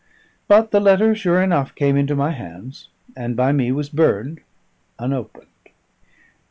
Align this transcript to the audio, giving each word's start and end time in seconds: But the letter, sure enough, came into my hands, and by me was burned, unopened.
But 0.47 0.71
the 0.71 0.79
letter, 0.79 1.13
sure 1.13 1.43
enough, 1.43 1.75
came 1.75 1.95
into 1.95 2.15
my 2.15 2.31
hands, 2.31 2.89
and 3.15 3.35
by 3.35 3.51
me 3.51 3.71
was 3.71 3.87
burned, 3.89 4.39
unopened. 4.97 5.45